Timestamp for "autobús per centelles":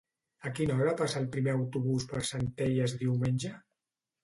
1.59-2.99